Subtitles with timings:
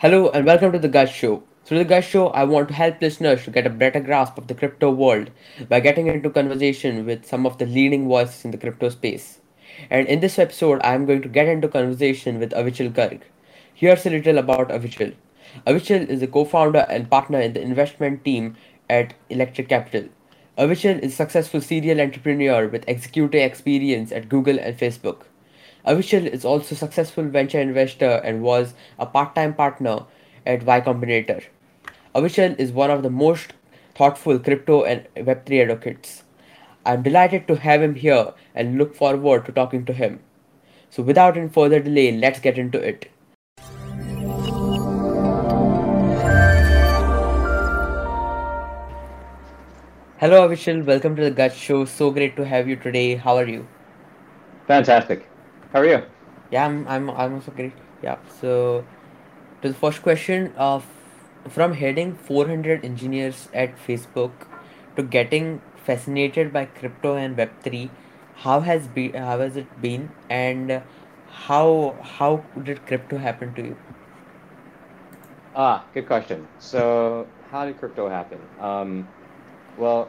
[0.00, 1.42] Hello and welcome to the Gaj Show.
[1.64, 4.46] Through the Gaj Show, I want to help listeners to get a better grasp of
[4.46, 5.30] the crypto world
[5.70, 9.38] by getting into conversation with some of the leading voices in the crypto space.
[9.88, 13.22] And in this episode, I am going to get into conversation with Avichal Garg.
[13.72, 15.14] Here's a little about Avichal.
[15.66, 18.54] Avichal is a co-founder and partner in the investment team
[18.90, 20.10] at Electric Capital.
[20.58, 25.22] Avichal is a successful serial entrepreneur with executive experience at Google and Facebook.
[25.86, 30.00] Avichal is also a successful venture investor and was a part-time partner
[30.44, 31.44] at Y Combinator.
[32.12, 33.52] Avichal is one of the most
[33.94, 36.24] thoughtful crypto and Web3 advocates.
[36.84, 40.18] I'm delighted to have him here and look forward to talking to him.
[40.90, 43.08] So without any further delay, let's get into it.
[50.18, 51.84] Hello Avichal, welcome to the Gaj Show.
[51.84, 53.14] So great to have you today.
[53.14, 53.68] How are you?
[54.66, 55.28] Fantastic.
[55.72, 56.02] How are you?
[56.50, 57.72] Yeah, I'm I'm I'm also great.
[58.02, 58.16] Yeah.
[58.40, 58.84] So
[59.62, 60.84] to the first question of
[61.48, 64.32] from heading 400 engineers at Facebook
[64.96, 67.90] to getting fascinated by crypto and web3
[68.44, 70.82] how has be how has it been and
[71.46, 72.30] how how
[72.64, 73.76] did crypto happen to you
[75.54, 76.46] Ah, good question.
[76.58, 78.38] So, how did crypto happen?
[78.60, 79.08] Um,
[79.78, 80.08] well,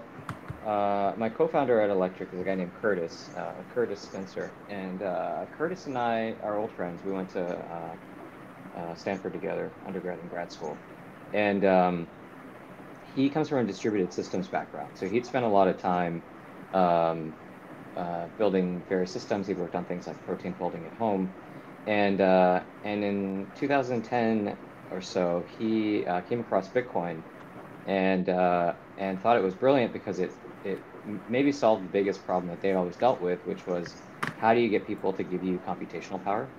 [0.67, 5.45] uh, my co-founder at Electric is a guy named Curtis, uh, Curtis Spencer, and uh,
[5.53, 7.03] Curtis and I are old friends.
[7.05, 7.95] We went to uh,
[8.77, 10.83] uh, Stanford together, undergrad and grad school,
[11.31, 12.09] and um,
[13.01, 14.97] he comes from a distributed systems background.
[14.97, 16.25] So he'd spent a lot of time
[16.73, 17.35] um,
[18.37, 19.47] building various systems.
[19.47, 21.35] He'd worked on things like protein folding at home,
[21.85, 22.65] and and
[23.05, 24.57] in 2010
[24.89, 27.23] or so, he came across Bitcoin,
[27.85, 28.27] and
[28.97, 30.37] and thought it was brilliant because it
[31.27, 34.01] maybe solved the biggest problem that they always dealt with, which was
[34.35, 36.53] how do you get people to give you computational power?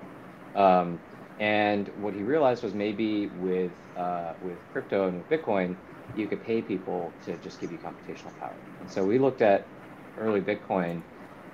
[0.54, 1.00] Um,
[1.38, 5.78] and what he realized was maybe with uh, with crypto and with Bitcoin,
[6.14, 8.64] you could pay people to just give you computational power.
[8.80, 9.70] And so we looked at
[10.16, 11.04] early Bitcoin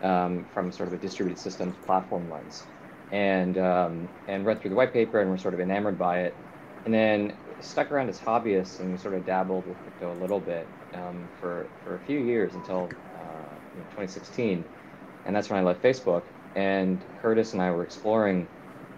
[0.01, 2.69] um, from sort of a distributed systems platform lens,
[3.11, 6.41] and um, and read through the white paper and were sort of enamored by it,
[6.85, 10.41] and then stuck around as hobbyists and we sort of dabbled with crypto a little
[10.41, 13.57] bit um, for for a few years until uh,
[13.91, 14.65] 2016,
[15.25, 16.25] and that's when I left Facebook.
[16.55, 18.49] And Curtis and I were exploring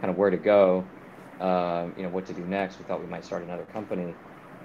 [0.00, 0.92] kind of where to go,
[1.40, 2.78] uh, you know, what to do next.
[2.78, 4.18] We thought we might start another company,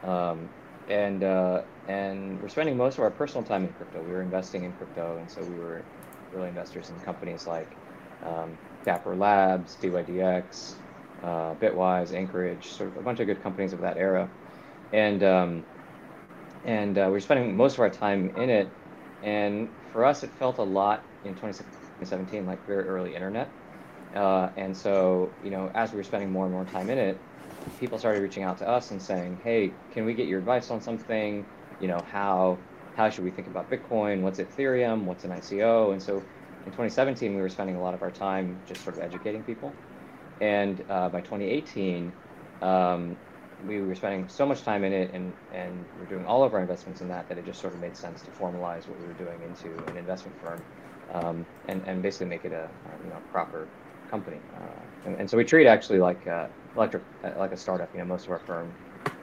[0.04, 0.54] um,
[0.88, 4.04] and uh, and we're spending most of our personal time in crypto.
[4.04, 5.88] We were investing in crypto, and so we were
[6.34, 7.78] early investors in companies like
[8.22, 10.78] um, Dapper Labs, DYDX,
[11.24, 14.32] uh, Bitwise, Anchorage, sort of a bunch of good companies of that era,
[14.92, 15.66] and um,
[16.64, 18.78] and uh, we we're spending most of our time in it.
[19.22, 23.56] And for us, it felt a lot in 2017 like very early internet.
[24.14, 27.26] Uh, and so, you know, as we were spending more and more time in it,
[27.78, 30.82] people started reaching out to us and saying, "Hey, can we get your advice on
[30.82, 31.50] something?
[31.80, 34.22] You know, how how should we think about Bitcoin?
[34.22, 35.06] What's Ethereum?
[35.06, 36.28] What's an ICO?" And so,
[36.66, 39.82] in 2017, we were spending a lot of our time just sort of educating people.
[40.40, 42.16] And uh, by 2018,
[42.62, 43.18] um,
[43.68, 46.62] we were spending so much time in it and, and we're doing all of our
[46.62, 49.14] investments in that that it just sort of made sense to formalize what we were
[49.14, 50.62] doing into an investment firm
[51.14, 52.70] um, and, and basically make it a,
[53.04, 53.68] you know proper
[54.10, 54.38] company.
[54.56, 57.90] Uh, and, and, so we treat actually like uh, electric uh, like a startup.
[57.94, 58.72] You know, most of our firm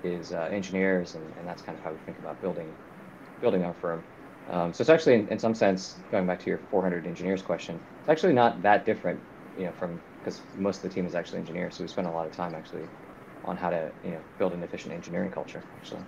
[0.02, 2.72] is uh, engineers, and, and that's kind of how we think about building
[3.40, 4.02] building our firm.
[4.50, 7.78] Um, so it's actually, in, in, some sense, going back to your 400 engineers question,
[8.00, 9.20] it's actually not that different,
[9.58, 11.76] you know, from because most of the team is actually engineers.
[11.76, 12.84] So we spend a lot of time actually
[13.44, 15.62] on how to you know build an efficient engineering culture.
[15.76, 16.02] Actually,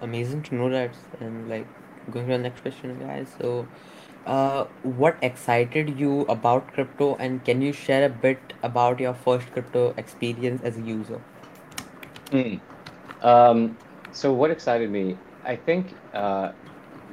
[0.00, 0.94] amazing to know that.
[1.20, 1.66] And like
[2.10, 3.28] going to the next question, guys.
[3.40, 3.66] So,
[4.26, 9.50] uh, what excited you about crypto, and can you share a bit about your first
[9.52, 11.20] crypto experience as a user?
[12.30, 12.60] Mm.
[13.22, 13.76] Um,
[14.12, 15.16] so what excited me?
[15.44, 16.52] I think uh,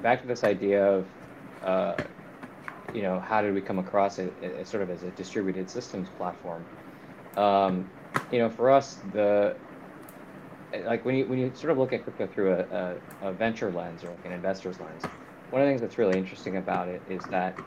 [0.01, 1.06] back to this idea of
[1.63, 1.95] uh,
[2.94, 6.07] you know how did we come across it, it sort of as a distributed systems
[6.18, 6.66] platform.
[7.35, 7.89] Um,
[8.31, 9.56] you know, for us, the
[10.86, 12.59] like when you when you sort of look at crypto through a,
[13.21, 15.04] a, a, venture lens or like an investor's lens,
[15.50, 17.57] one of the things that's really interesting about it is that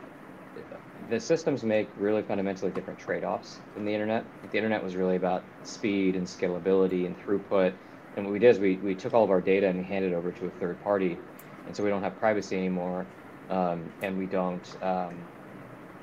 [1.09, 4.25] the systems make really fundamentally different trade-offs than the internet.
[4.51, 7.73] The internet was really about speed and scalability and throughput.
[8.17, 10.13] And what we did is we, we took all of our data and we handed
[10.13, 11.19] it over to a third party.
[11.67, 13.07] And so we don't have privacy anymore.
[13.49, 15.15] Um, and we don't um,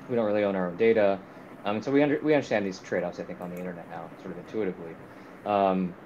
[0.08, 1.18] we don't really own our own data.
[1.64, 4.32] Um, so we under, we understand these trade-offs, I think, on the internet now, sort
[4.32, 4.98] of intuitively.
[5.44, 5.96] Um,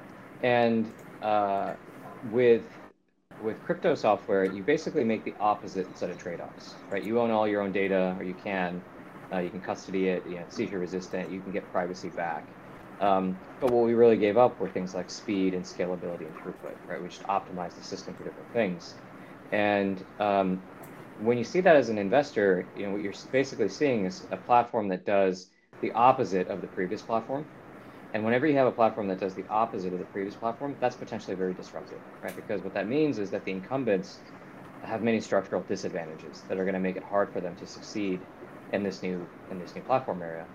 [0.43, 1.75] and uh,
[2.23, 2.67] with
[3.39, 7.03] with crypto software, you basically make the opposite set of trade-offs, right?
[7.03, 8.85] You own all your own data, or you can.
[9.33, 11.31] Uh, you can custody it, you know, seizure resistant.
[11.31, 12.53] You can get privacy back.
[13.01, 16.77] Um, but what we really gave up were things like speed and scalability and throughput,
[16.87, 17.01] right?
[17.01, 18.97] We just optimized the system for different things.
[19.51, 20.65] And um,
[21.25, 24.37] when you see that as an investor, you know what you're basically seeing is a
[24.37, 27.49] platform that does the opposite of the previous platform.
[28.13, 30.97] And whenever you have a platform that does the opposite of the previous platform, that's
[30.97, 32.37] potentially very disruptive, right?
[32.37, 34.21] Because what that means is that the incumbents
[34.83, 38.27] have many structural disadvantages that are going to make it hard for them to succeed
[38.71, 40.49] in this new in this new platform area.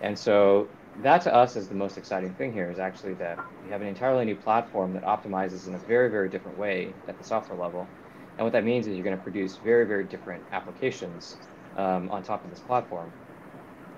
[0.00, 3.70] And so that to us is the most exciting thing here is actually that we
[3.70, 7.24] have an entirely new platform that optimizes in a very, very different way at the
[7.24, 7.94] software level.
[8.40, 11.36] And what that means is you're going to produce very, very different applications
[11.76, 13.12] um, on top of this platform.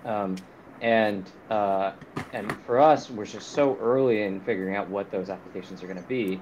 [0.04, 0.34] Um,
[0.80, 1.92] and uh,
[2.32, 6.02] and for us, we're just so early in figuring out what those applications are going
[6.02, 6.40] to be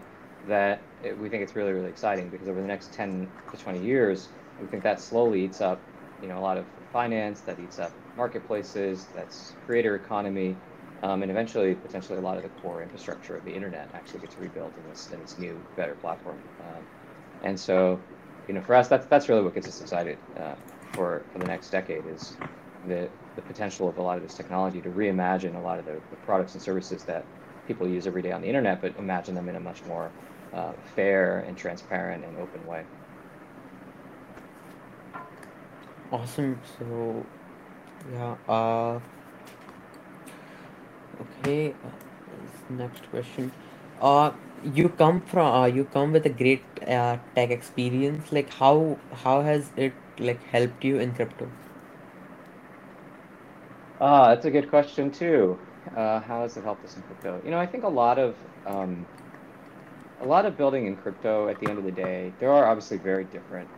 [0.48, 3.84] that it, we think it's really, really exciting because over the next 10 to 20
[3.84, 4.28] years,
[4.62, 5.78] we think that slowly eats up,
[6.22, 6.64] you know, a lot of
[6.94, 10.56] finance, that eats up marketplaces, that's creator economy,
[11.02, 14.38] um, and eventually, potentially, a lot of the core infrastructure of the internet actually gets
[14.38, 16.38] rebuilt in this in this new, better platform.
[16.60, 16.82] Um,
[17.42, 18.00] and so,
[18.48, 20.54] you know, for us, that's that's really what gets us excited uh,
[20.92, 22.36] for for the next decade is
[22.86, 25.92] the the potential of a lot of this technology to reimagine a lot of the,
[26.10, 27.24] the products and services that
[27.66, 30.10] people use every day on the internet, but imagine them in a much more
[30.52, 32.84] uh, fair and transparent and open way.
[36.10, 36.58] Awesome.
[36.78, 37.24] So,
[38.12, 38.36] yeah.
[38.48, 38.98] Uh,
[41.20, 41.70] okay.
[41.70, 41.88] Uh,
[42.70, 43.52] next question.
[44.00, 44.32] Uh,
[44.62, 48.32] you come from uh, you come with a great uh, tech experience.
[48.32, 51.52] Like how how has it like helped you in crypto?
[54.00, 55.66] Ah, that's a good question too.
[55.94, 57.40] Uh, how has it helped us in crypto?
[57.44, 59.08] You know, I think a lot of um,
[60.20, 61.48] a lot of building in crypto.
[61.48, 63.70] At the end of the day, there are obviously very different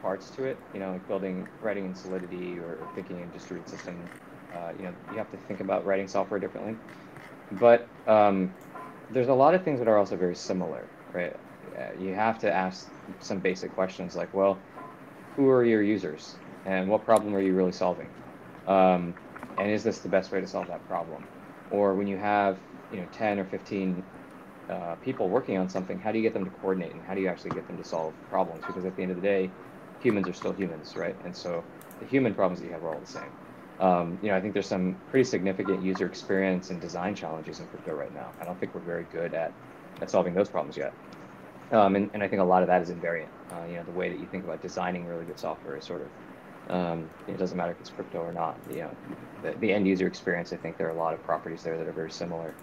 [0.00, 0.64] parts to it.
[0.72, 4.10] You know, like building, writing in Solidity or thinking in distributed system.
[4.52, 6.78] Uh, you know, you have to think about writing software differently.
[7.50, 8.56] But um,
[9.12, 11.36] there's a lot of things that are also very similar, right?
[11.78, 12.86] Uh, you have to ask
[13.20, 14.58] some basic questions like, well,
[15.36, 16.34] who are your users,
[16.66, 18.08] and what problem are you really solving?
[18.66, 19.14] Um,
[19.58, 21.22] and is this the best way to solve that problem?
[21.70, 22.58] Or when you have,
[22.90, 24.02] you know, 10 or 15
[24.68, 27.20] uh, people working on something, how do you get them to coordinate, and how do
[27.20, 28.64] you actually get them to solve problems?
[28.66, 29.50] Because at the end of the day,
[29.98, 31.16] humans are still humans, right?
[31.24, 31.64] And so
[32.00, 33.30] the human problems that you have are all the same.
[33.82, 37.66] Um, you know, I think there's some pretty significant user experience and design challenges in
[37.66, 38.30] crypto right now.
[38.40, 39.52] I don't think we're very good at,
[40.00, 40.94] at solving those problems yet.
[41.72, 43.26] Um, and, and I think a lot of that is invariant.
[43.50, 46.02] Uh, you know, the way that you think about designing really good software is sort
[46.02, 48.56] of, um, it doesn't matter if it's crypto or not.
[48.70, 48.96] You know,
[49.42, 51.88] the, the end user experience, I think there are a lot of properties there that
[51.88, 52.54] are very similar.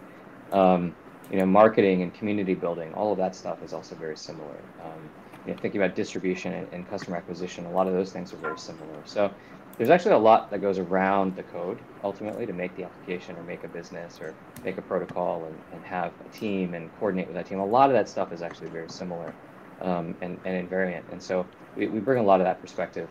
[0.54, 0.96] Um,
[1.30, 4.58] you know, marketing and community building, all of that stuff is also very similar.
[4.82, 5.10] Um,
[5.46, 8.38] you know, thinking about distribution and, and, customer acquisition, a lot of those things are
[8.38, 9.02] very similar.
[9.06, 9.32] So
[9.80, 13.44] there's actually a lot that goes around the code ultimately to make the application or
[13.44, 14.36] make a business or
[14.66, 17.60] make a protocol and, and have a team and coordinate with that team.
[17.60, 19.34] A lot of that stuff is actually very similar
[19.82, 21.04] um, and, and invariant.
[21.14, 21.46] And so
[21.78, 23.08] we, we bring a lot of that perspective.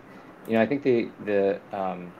[0.47, 2.13] You know, I think the, the um,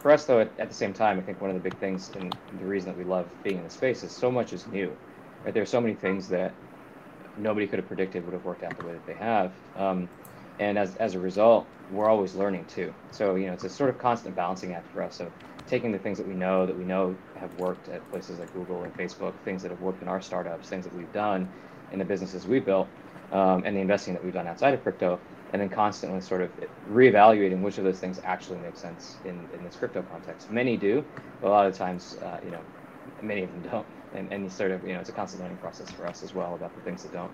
[0.00, 2.10] for us though, at, at the same time, I think one of the big things
[2.16, 4.92] and the reason that we love being in the space is so much is new.
[5.44, 5.54] Right?
[5.54, 6.52] There are so many things that
[7.38, 9.52] nobody could have predicted would have worked out the way that they have.
[9.76, 10.08] Um,
[10.58, 12.94] and as, as a result, we're always learning too.
[13.10, 15.32] So, you know, it's a sort of constant balancing act for us of
[15.66, 18.84] taking the things that we know that we know have worked at places like Google
[18.84, 21.52] and Facebook, things that have worked in our startups, things that we've done
[21.90, 22.94] in the businesses we've built,
[23.30, 26.52] um, and the investing that we've done outside of crypto, and then constantly sort of
[26.88, 30.50] reevaluating which of those things actually make sense in, in this crypto context.
[30.50, 31.04] Many do,
[31.40, 32.64] but a lot of times, uh, you know,
[33.20, 33.88] many of them don't.
[34.12, 36.54] And, and sort of, you know, it's a constant learning process for us as well
[36.54, 37.32] about the things that don't.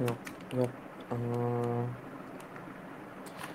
[0.00, 1.86] Uh,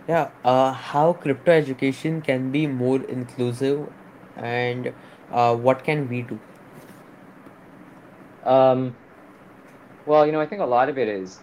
[0.07, 0.29] yeah.
[0.43, 3.91] Uh, how crypto education can be more inclusive,
[4.37, 4.93] and
[5.31, 6.39] uh, what can we do?
[8.45, 8.95] Um,
[10.05, 11.39] well, you know, I think a lot of it is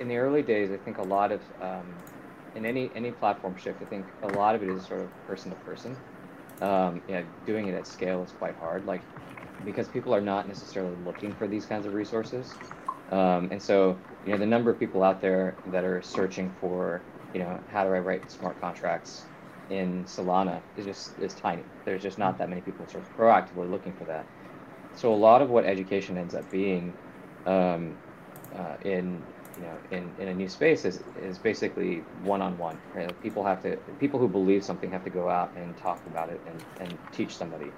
[0.00, 0.70] in the early days.
[0.70, 1.84] I think a lot of um,
[2.54, 5.50] in any any platform shift, I think a lot of it is sort of person
[5.50, 5.96] to person.
[6.60, 8.86] Um, yeah, doing it at scale is quite hard.
[8.86, 9.02] Like
[9.64, 12.54] because people are not necessarily looking for these kinds of resources.
[13.10, 17.02] Um, and so, you know, the number of people out there that are searching for,
[17.32, 19.24] you know, how do I write smart contracts
[19.70, 21.62] in Solana is just is tiny.
[21.84, 24.26] There's just not that many people sort of proactively looking for that.
[24.94, 26.92] So a lot of what education ends up being
[27.46, 27.96] um,
[28.54, 29.22] uh, in
[29.56, 32.76] you know in, in a new space is, is basically one-on-one
[33.22, 36.40] people have to people who believe something have to go out and talk about it
[36.48, 37.70] and, and teach somebody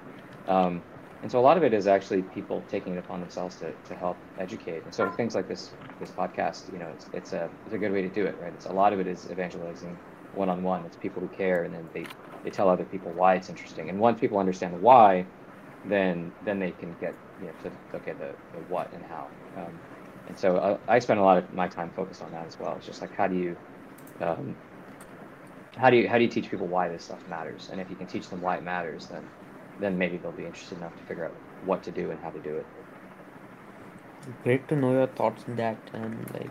[0.49, 0.83] um,
[1.23, 3.95] and so a lot of it is actually people taking it upon themselves to, to
[3.95, 4.85] help educate.
[4.85, 7.93] And so things like this this podcast, you know, it's, it's a it's a good
[7.93, 8.53] way to do it, right?
[8.53, 9.99] It's a lot of it is evangelizing
[10.35, 10.85] one on one.
[10.85, 12.07] It's people who care, and then they
[12.45, 13.89] they tell other people why it's interesting.
[13.89, 15.27] And once people understand the why,
[15.87, 19.27] then then they can get you know to look at the, the what and how.
[19.57, 19.79] Um,
[20.29, 22.59] and so I, uh, I, spend a lot of my time focused on that as
[22.59, 22.75] well.
[22.77, 23.57] It's just like how do you
[24.21, 24.55] um,
[25.77, 27.69] how do you how do you teach people why this stuff matters?
[27.73, 29.25] And if you can teach them why it matters, then
[29.81, 32.39] then maybe they'll be interested enough to figure out what to do and how to
[32.41, 32.67] do it.
[34.43, 35.77] Great to know your thoughts on that.
[35.93, 36.51] And like,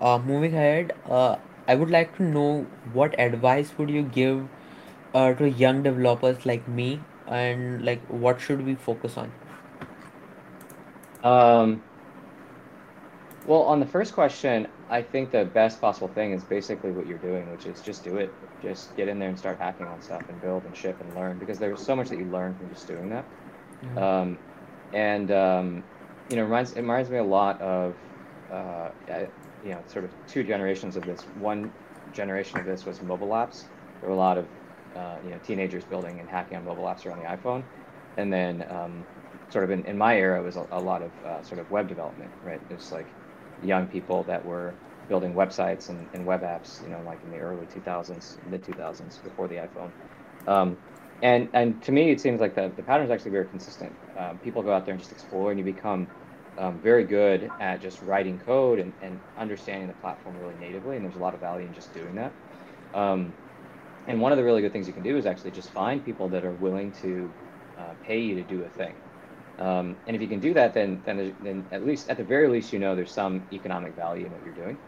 [0.00, 4.48] uh, moving ahead, uh, I would like to know what advice would you give
[5.14, 9.32] uh, to young developers like me, and like what should we focus on?
[11.24, 11.82] Um,
[13.48, 17.16] well, on the first question, I think the best possible thing is basically what you're
[17.18, 18.30] doing, which is just do it.
[18.60, 21.38] Just get in there and start hacking on stuff and build and ship and learn
[21.38, 23.24] because there's so much that you learn from just doing that.
[23.82, 23.98] Mm-hmm.
[23.98, 24.38] Um,
[24.92, 25.82] and um,
[26.28, 27.94] you know, it reminds it reminds me a lot of
[28.50, 28.90] uh,
[29.62, 31.22] you know, sort of two generations of this.
[31.34, 31.72] One
[32.12, 33.64] generation of this was mobile apps.
[34.00, 34.46] There were a lot of
[34.94, 37.64] uh, you know teenagers building and hacking on mobile apps or on the iPhone,
[38.18, 39.06] and then um,
[39.50, 41.70] sort of in, in my era it was a, a lot of uh, sort of
[41.70, 42.60] web development, right?
[42.68, 43.17] It's like
[43.60, 47.38] young people that were building websites and, and web apps, you know, like in the
[47.38, 49.92] early 2000s, mid 2000s, before the iPhone.
[50.46, 50.78] Um,
[51.22, 53.96] and and to me, it seems like the, the pattern is actually very consistent.
[54.16, 56.12] Um, people go out there and just explore, and you become
[56.56, 60.96] um, very good at just writing code and, and understanding the platform really natively.
[60.96, 62.34] And there's a lot of value in just doing that.
[62.94, 63.34] Um,
[64.06, 66.30] and one of the really good things you can do is actually just find people
[66.30, 67.34] that are willing to
[67.76, 69.02] uh, pay you to do a thing.
[69.58, 72.48] Um, and if you can do that, then, then then at least at the very
[72.48, 74.80] least you know there's some economic value in what you're doing,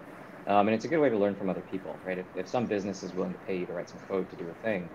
[0.46, 2.18] um, and it's a good way to learn from other people, right?
[2.18, 4.48] If, if some business is willing to pay you to write some code to do
[4.50, 4.90] a thing,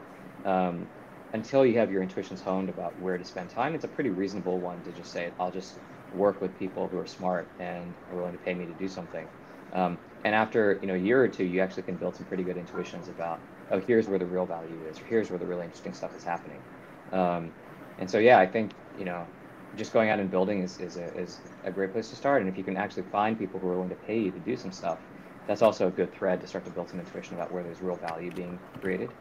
[0.46, 0.89] um,
[1.34, 4.62] until you have your intuitions honed about where to spend time, it's a pretty reasonable
[4.62, 5.77] one to just say I'll just
[6.10, 9.29] work with people who are smart and are willing to pay me to do something.
[9.74, 12.44] Um, and after you know a year or two, you actually can build some pretty
[12.44, 15.65] good intuitions about oh here's where the real value is, or here's where the really
[15.65, 16.63] interesting stuff is happening.
[17.12, 17.53] Um,
[17.98, 19.29] and so yeah, I think you know
[19.75, 22.41] just going out and building is, is, a, is a great place to start.
[22.41, 24.55] And if you can actually find people who are willing to pay you to do
[24.55, 25.00] some stuff,
[25.48, 27.96] that's also a good thread to start to build some intuition about where there's real
[27.96, 29.12] value being created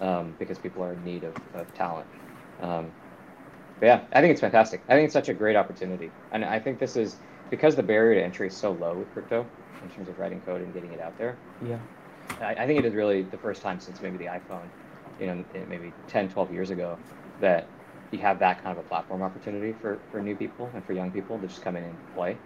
[0.00, 2.06] um, because people are in need of, of talent.
[2.60, 2.90] Um,
[3.80, 4.82] but yeah, I think it's fantastic.
[4.88, 6.10] I think it's such a great opportunity.
[6.30, 7.16] And I think this is
[7.50, 9.46] because the barrier to entry is so low with crypto
[9.82, 11.36] in terms of writing code and getting it out there.
[11.66, 11.78] Yeah.
[12.40, 14.68] I, I think it is really the first time since maybe the iPhone,
[15.18, 16.96] you know, maybe 10, 12 years ago
[17.40, 17.66] that
[18.12, 21.12] you have that kind of a platform opportunity for, for new people and for young
[21.12, 22.38] people to just come in and play.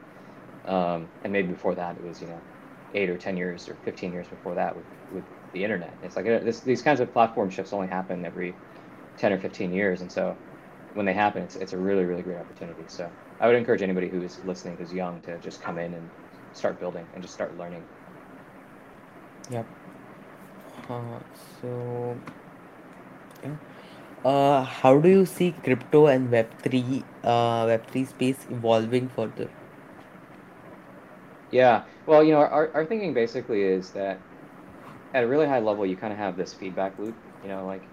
[0.64, 2.42] Um, and maybe before that, it was, you know,
[2.92, 5.98] eight or 10 years or 15 years before that with, with the internet.
[6.02, 8.60] It's like this, these kinds of platform shifts only happen every
[9.18, 10.00] 10 or 15 years.
[10.02, 10.38] And so
[10.92, 12.88] when they happen, it's, it's a really, really great opportunity.
[12.88, 16.10] So I would encourage anybody who is listening, who's young, to just come in and
[16.52, 17.86] start building and just start learning.
[19.50, 19.66] Yep.
[20.88, 21.20] Uh,
[21.60, 22.20] so,
[24.30, 29.50] uh, how do you see crypto and Web3 uh, Web3 space evolving further?
[31.50, 34.26] Yeah, well, you know, our, our thinking basically is that
[35.14, 37.20] at a really high level, you kind of have this feedback loop.
[37.42, 37.90] You know, like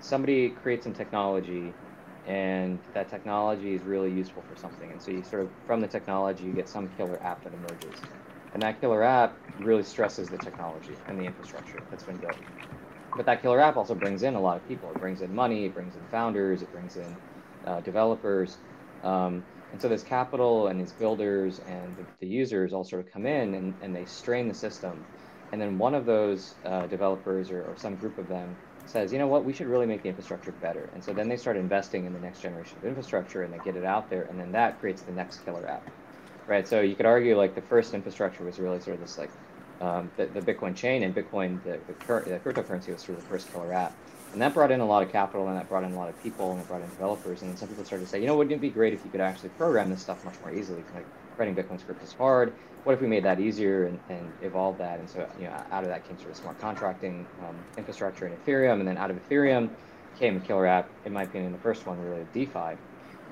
[0.00, 1.78] somebody creates some technology,
[2.24, 5.88] and that technology is really useful for something, and so you sort of from the
[5.88, 8.06] technology you get some killer app that emerges,
[8.52, 12.42] and that killer app really stresses the technology and the infrastructure that's been built.
[13.16, 14.90] But that killer app also brings in a lot of people.
[14.90, 17.18] It brings in money, it brings in founders, it brings in
[17.64, 18.58] uh, developers.
[19.02, 23.12] Um, and so this capital and these builders and the, the, users all sort of
[23.12, 25.04] come in and, and they strain the system.
[25.52, 28.56] And then one of those uh, developers or, or some group of them
[28.86, 30.90] says, you know what, we should really make the infrastructure better.
[30.92, 33.76] And so then they start investing in the next generation of infrastructure and they get
[33.76, 34.24] it out there.
[34.24, 35.86] And then that creates the next killer app.
[36.46, 36.68] Right.
[36.68, 39.32] So you could argue like the first infrastructure was really sort of this like
[39.80, 43.22] um, the, the Bitcoin chain and Bitcoin, the, the, cur- the cryptocurrency was of the
[43.22, 43.94] first killer app.
[44.32, 46.20] And that brought in a lot of capital and that brought in a lot of
[46.20, 47.42] people and it brought in developers.
[47.42, 49.10] And then some people started to say, you know, wouldn't it be great if you
[49.10, 50.82] could actually program this stuff much more easily?
[50.94, 51.06] Like
[51.38, 52.52] writing Bitcoin script is hard.
[52.82, 54.98] What if we made that easier and, and evolved that?
[54.98, 58.32] And so, you know, out of that came sort of smart contracting um, infrastructure in
[58.32, 58.80] Ethereum.
[58.80, 59.70] And then out of Ethereum
[60.18, 62.76] came a killer app, in my opinion, the first one really DeFi.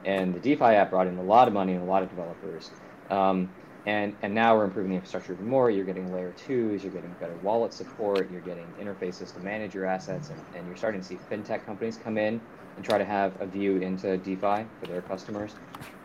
[0.05, 2.71] And the DeFi app brought in a lot of money and a lot of developers.
[3.11, 3.51] Um,
[3.87, 5.71] and, and now we're improving the infrastructure even more.
[5.71, 9.87] You're getting layer twos, you're getting better wallet support, you're getting interfaces to manage your
[9.87, 12.41] assets, and, and you're starting to see fintech companies come in
[12.77, 15.55] and try to have a view into DeFi for their customers.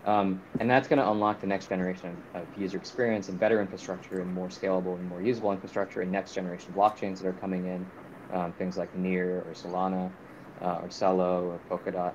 [0.05, 4.21] Um, and that's going to unlock the next generation of, user experience and better infrastructure
[4.21, 7.85] and more scalable and more usable infrastructure and next generation blockchains that are coming in,
[8.33, 10.09] um, things like Near or Solana
[10.61, 12.13] uh, or Celo or Polkadot.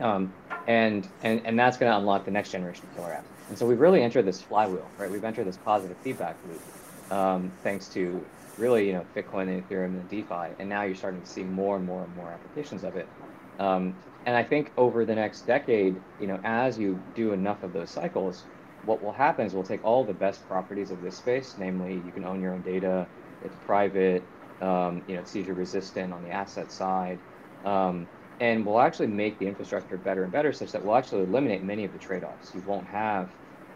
[0.00, 0.32] Um,
[0.66, 3.31] and, and, and that's going to unlock the next generation of killer apps.
[3.48, 5.10] And so we've really entered this flywheel, right?
[5.10, 6.64] We've entered this positive feedback loop,
[7.10, 11.20] um, thanks to really, you know, Bitcoin and Ethereum and DeFi, and now you're starting
[11.20, 13.12] to see more and more and more applications of it.
[13.58, 17.72] Um, and I think over the next decade, you know, as you do enough of
[17.72, 18.46] those cycles,
[18.82, 22.12] what will happen is we'll take all the best properties of this space, namely you
[22.12, 23.08] can own your own data,
[23.40, 24.30] it's private,
[24.60, 27.20] um, you know, it's seizure resistant on the asset side,
[27.64, 28.08] um,
[28.40, 31.84] and we'll actually make the infrastructure better and better such that we'll actually eliminate many
[31.84, 32.54] of the trade-offs.
[32.54, 33.28] You won't have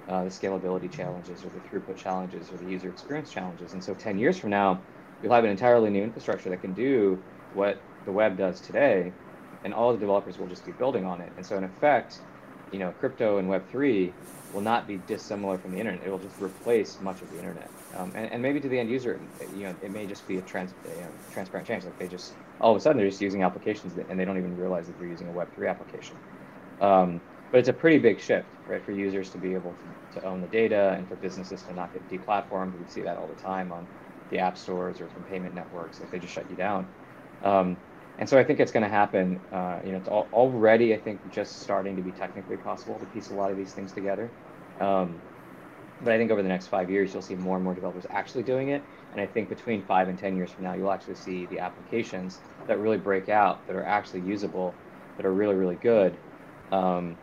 [0.09, 3.73] uh, the scalability challenges or the throughput challenges or the user experience challenges.
[3.73, 4.81] And so 10 years from now,
[5.23, 7.19] you'll have an entirely new infrastructure that can do
[7.55, 9.13] what the web does today,
[9.65, 11.33] and all the developers will just be building on it.
[11.37, 12.21] And so in effect,
[12.73, 14.13] you know, crypto and Web3
[14.53, 16.07] will not be dissimilar from the internet.
[16.07, 17.71] It will just replace much of the internet.
[17.97, 20.43] Um, and, and, maybe to the end user, you know, it may just be a
[20.43, 21.85] trans, you know, transparent change.
[21.85, 24.39] Like they just, all of a sudden, they're just using applications that, and they don't
[24.39, 26.21] even realize that they're using a Web3 application.
[26.81, 30.27] Um, but it's a pretty big shift, right, for users to be able to, to
[30.27, 32.79] own the data and for businesses to not get deplatformed.
[32.79, 33.89] We see that all the time on
[34.31, 36.89] the app stores or from payment networks if they just shut you down.
[37.43, 37.79] Um,
[38.19, 39.41] and so I think it's going to happen.
[39.53, 43.07] Uh, you know, it's all, already I think just starting to be technically possible to
[43.07, 44.33] piece a lot of these things together.
[44.81, 45.21] Um,
[46.03, 48.43] but I think over the next five years, you'll see more and more developers actually
[48.43, 48.83] doing it.
[49.13, 52.39] And I think between five and 10 years from now, you'll actually see the applications
[52.67, 54.75] that really break out, that are actually usable,
[55.17, 56.17] that are really, really good.
[56.71, 57.17] Um,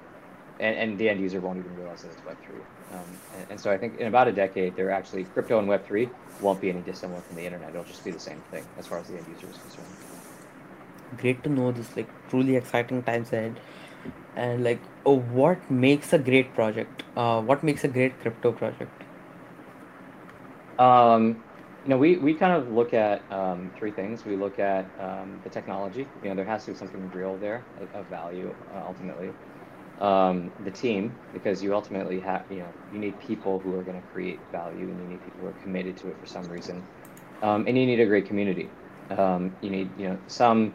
[0.60, 2.96] and, and, the end user won't even realize that it's Web3.
[2.96, 3.04] Um,
[3.38, 6.10] and, and, so I think in about a decade, they're actually crypto and Web3
[6.42, 7.70] won't be any dissimilar from the internet.
[7.70, 9.88] It'll just be the same thing as far as the end user is concerned.
[11.18, 13.60] Great to know this, like truly exciting times ahead
[14.36, 14.80] and like
[15.12, 17.04] what makes a great project?
[17.16, 19.04] Uh, what makes a great crypto project?
[20.80, 21.44] Um,
[21.84, 24.26] you know we, we kind of look at um, three things.
[24.26, 26.08] We look at um, the technology.
[26.24, 29.32] You know there has to be something real there of value uh, ultimately.
[30.00, 34.02] Um, the team because you ultimately have you know you need people who are going
[34.02, 36.86] to create value and you need people who are committed to it for some reason.
[37.42, 38.70] Um, and you need a great community.
[39.10, 40.74] Um, you need you know some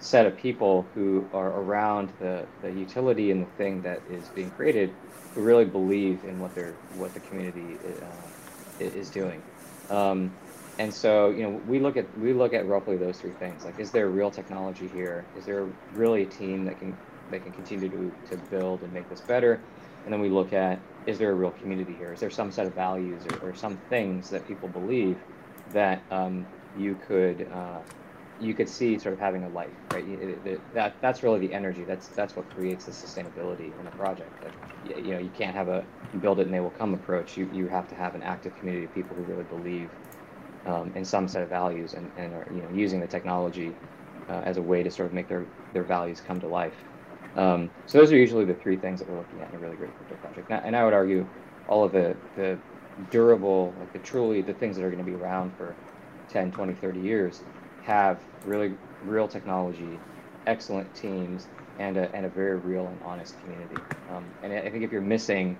[0.00, 4.50] set of people who are around the, the utility and the thing that is being
[4.50, 4.92] created
[5.34, 9.42] who really believe in what they're what the community uh, is doing.
[9.90, 10.32] Um,
[10.78, 13.64] and so you know we look at we look at roughly those three things.
[13.64, 15.24] Like is there real technology here?
[15.36, 16.96] Is there really a team that can
[17.30, 19.60] that can continue to, to build and make this better?
[20.04, 22.12] And then we look at is there a real community here?
[22.12, 25.18] Is there some set of values or, or some things that people believe
[25.72, 27.80] that um, you could uh,
[28.40, 30.06] you could see sort of having a life, right?
[30.08, 31.84] It, it, that that's really the energy.
[31.84, 34.44] That's that's what creates the sustainability in a project.
[34.84, 35.84] You know, you can't have a
[36.20, 37.36] build it and they will come approach.
[37.36, 39.90] You you have to have an active community of people who really believe
[40.66, 43.78] um, in some set of values and, and are you know using the technology
[44.28, 46.74] uh, as a way to sort of make their their values come to life.
[47.36, 49.76] Um, so those are usually the three things that we're looking at in a really
[49.76, 50.50] great crypto project.
[50.50, 51.28] And I would argue
[51.68, 52.58] all of the the
[53.10, 55.76] durable, like the truly the things that are going to be around for
[56.28, 57.44] 10, 20, 30 years
[57.82, 59.98] have really real technology,
[60.46, 63.76] excellent teams, and a, and a very real and honest community.
[64.10, 65.56] Um, and I think if you're missing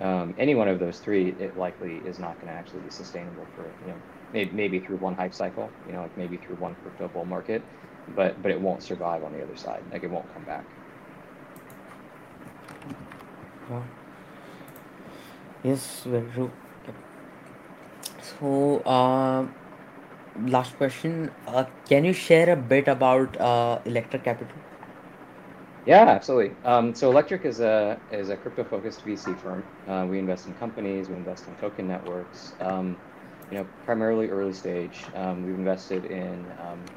[0.00, 3.46] um, any one of those three, it likely is not going to actually be sustainable
[3.56, 3.98] for you know
[4.32, 7.62] maybe, maybe through one hype cycle, you know, like maybe through one crypto bull market,
[8.14, 9.82] but but it won't survive on the other side.
[9.90, 10.64] Like it won't come back.
[15.64, 16.52] Yes, very true.
[18.20, 18.78] So.
[18.80, 19.46] Uh
[20.38, 21.34] last question.
[21.46, 24.62] Uh, can you share a bit about uh, Electric Capital?
[25.84, 26.58] Yeah, absolutely.
[26.64, 29.68] Um, so Electric is a is a crypto focused VC firm.
[29.86, 31.08] Uh, we invest in companies.
[31.08, 32.54] We invest in token networks.
[32.60, 32.98] Um,
[33.50, 35.10] you know, primarily early stage.
[35.14, 36.92] Um, we've invested in, um,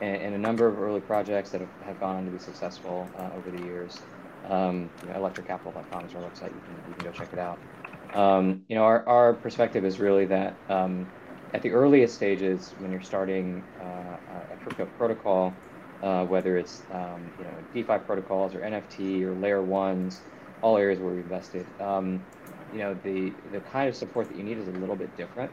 [0.00, 3.12] in, in a number of early projects that have, have gone on to be successful
[3.16, 4.06] uh, over the years.
[4.44, 6.54] Um, you know, electriccapital.com is our website.
[6.54, 7.62] You can you can go check it out.
[8.12, 11.12] Um, you know, our, our perspective is really that um,
[11.52, 14.16] at the earliest stages, when you're starting uh,
[14.50, 15.62] a crypto protocol,
[16.02, 20.24] uh, whether it's um, you know DeFi protocols or NFT or layer ones,
[20.62, 22.26] all areas where we invested, um,
[22.70, 25.52] you know the the kind of support that you need is a little bit different,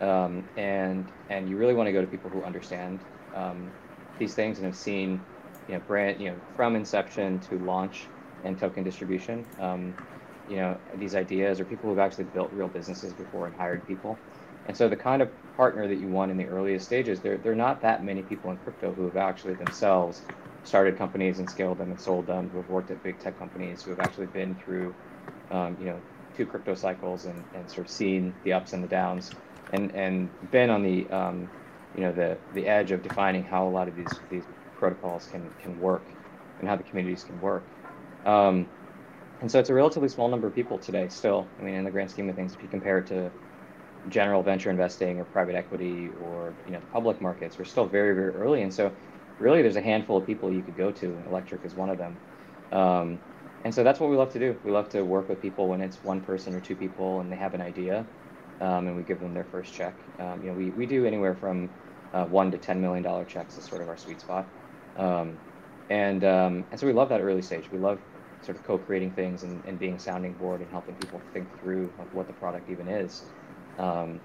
[0.00, 3.74] um, and and you really want to go to people who understand um,
[4.18, 5.26] these things and have seen
[5.66, 9.48] you know brand you know from inception to launch and token distribution.
[9.58, 9.98] Um,
[10.46, 14.22] you know these ideas or people who've actually built real businesses before and hired people.
[14.68, 17.52] And so the kind of partner that you want in the earliest stages, there, there
[17.52, 20.28] are not that many people in crypto who have actually themselves
[20.62, 23.82] started companies and scaled them and sold them, who have worked at big tech companies,
[23.82, 24.94] who have actually been through,
[25.50, 26.02] um, you know,
[26.34, 29.36] two crypto cycles and, and sort of seen the ups and the downs
[29.70, 31.50] and, and been on the, um,
[31.94, 35.54] you know, the, the edge of defining how a lot of these, these protocols can,
[35.58, 36.10] can work
[36.58, 37.70] and how the communities can work.
[38.26, 38.72] Um,
[39.40, 41.54] and so it's a relatively small number of people today still.
[41.58, 43.32] I mean, in the grand scheme of things, if you compare it to
[44.08, 47.58] general venture investing or private equity or you know the public markets.
[47.58, 48.96] We're still very very early, and so
[49.38, 51.22] really there's a handful of people you could go to.
[51.26, 52.20] Electric is one of them.
[52.72, 53.20] Um,
[53.64, 54.58] and so that's what we love to do.
[54.62, 57.36] We love to work with people when it's one person or two people and they
[57.36, 58.06] have an idea,
[58.60, 60.00] um, and we give them their first check.
[60.18, 61.74] Um, you know, we, we do anywhere from
[62.12, 64.50] uh, one to ten million dollar checks is sort of our sweet spot.
[64.96, 65.38] Um,
[65.88, 67.70] and um, and so we love that early stage.
[67.70, 68.02] We love
[68.40, 72.08] sort of co-creating things and, and being sounding board and helping people think through like,
[72.12, 73.32] what the product even is.
[73.78, 74.20] Um,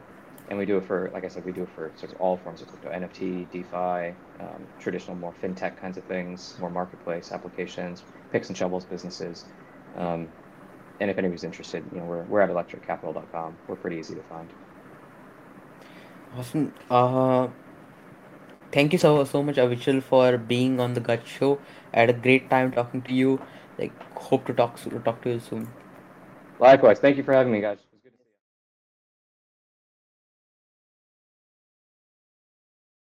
[0.49, 2.37] and we do it for, like I said, we do it for sort of all
[2.37, 8.03] forms of crypto, NFT, DeFi, um, traditional more fintech kinds of things, more marketplace applications,
[8.31, 9.45] picks and shovels businesses.
[9.95, 10.27] Um,
[10.99, 13.57] and if anybody's interested, you know, we're, we're at electriccapital.com.
[13.67, 14.49] We're pretty easy to find.
[16.37, 16.73] Awesome.
[16.89, 17.47] Uh,
[18.71, 21.59] thank you so so much, Avichal, for being on the Gaj Show.
[21.93, 23.39] I had a great time talking to you.
[23.77, 25.67] Like, hope to talk talk to you soon.
[26.59, 26.99] Likewise.
[26.99, 27.92] Thank you for having me, guys.